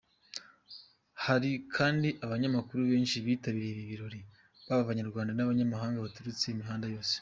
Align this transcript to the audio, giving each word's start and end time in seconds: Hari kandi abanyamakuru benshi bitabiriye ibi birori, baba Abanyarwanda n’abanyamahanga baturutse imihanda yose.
Hari 1.25 1.51
kandi 1.75 2.09
abanyamakuru 2.25 2.79
benshi 2.91 3.15
bitabiriye 3.25 3.71
ibi 3.73 3.85
birori, 3.91 4.19
baba 4.67 4.81
Abanyarwanda 4.85 5.31
n’abanyamahanga 5.33 6.03
baturutse 6.05 6.45
imihanda 6.53 6.87
yose. 6.95 7.15